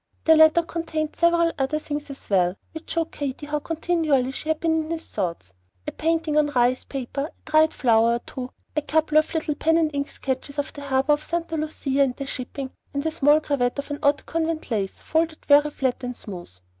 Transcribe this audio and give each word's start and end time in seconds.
The 0.23 0.35
letter 0.35 0.63
contained 0.63 1.15
several 1.15 1.51
other 1.59 1.77
things 1.77 2.09
as 2.09 2.27
well, 2.27 2.55
which 2.71 2.89
showed 2.93 3.11
Katy 3.11 3.45
how 3.45 3.59
continually 3.59 4.31
she 4.31 4.49
had 4.49 4.59
been 4.59 4.85
in 4.85 4.89
his 4.89 5.05
thoughts, 5.07 5.53
a 5.85 5.91
painting 5.91 6.37
on 6.39 6.47
rice 6.47 6.83
paper, 6.85 7.25
a 7.45 7.51
dried 7.51 7.71
flower 7.71 8.15
or 8.15 8.19
two, 8.25 8.49
a 8.75 8.81
couple 8.81 9.19
of 9.19 9.31
little 9.35 9.53
pen 9.53 9.77
and 9.77 9.93
ink 9.93 10.07
sketches 10.09 10.57
of 10.57 10.73
the 10.73 10.81
harbor 10.81 11.13
of 11.13 11.23
Santa 11.23 11.55
Lucia 11.55 12.01
and 12.01 12.15
the 12.15 12.25
shipping, 12.25 12.71
and 12.95 13.05
a 13.05 13.11
small 13.11 13.39
cravat 13.39 13.77
of 13.77 13.91
an 13.91 13.99
odd 14.01 14.25
convent 14.25 14.71
lace 14.71 14.99
folded 14.99 15.45
very 15.45 15.69
flat 15.69 16.03
and 16.03 16.17
smooth. 16.17 16.49